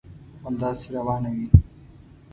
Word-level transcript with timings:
همداسي 0.45 0.89
روانه 0.95 1.29
وي. 1.37 1.47